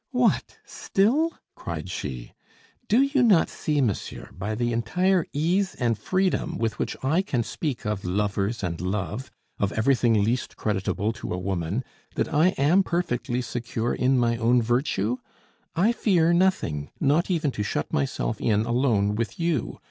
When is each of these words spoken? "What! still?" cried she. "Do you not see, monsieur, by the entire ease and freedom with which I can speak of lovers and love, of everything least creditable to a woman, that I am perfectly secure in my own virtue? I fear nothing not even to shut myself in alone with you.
"What! 0.09 0.57
still?" 0.65 1.31
cried 1.53 1.87
she. 1.91 2.33
"Do 2.87 3.03
you 3.03 3.21
not 3.21 3.49
see, 3.49 3.81
monsieur, 3.81 4.29
by 4.31 4.55
the 4.55 4.73
entire 4.73 5.27
ease 5.31 5.75
and 5.75 5.95
freedom 5.95 6.57
with 6.57 6.79
which 6.79 6.97
I 7.03 7.21
can 7.21 7.43
speak 7.43 7.85
of 7.85 8.03
lovers 8.03 8.63
and 8.63 8.81
love, 8.81 9.29
of 9.59 9.71
everything 9.73 10.23
least 10.23 10.57
creditable 10.57 11.13
to 11.13 11.31
a 11.35 11.37
woman, 11.37 11.83
that 12.15 12.33
I 12.33 12.47
am 12.57 12.81
perfectly 12.81 13.43
secure 13.43 13.93
in 13.93 14.17
my 14.17 14.37
own 14.37 14.59
virtue? 14.59 15.17
I 15.75 15.91
fear 15.91 16.33
nothing 16.33 16.89
not 16.99 17.29
even 17.29 17.51
to 17.51 17.61
shut 17.61 17.93
myself 17.93 18.41
in 18.41 18.65
alone 18.65 19.13
with 19.13 19.39
you. 19.39 19.77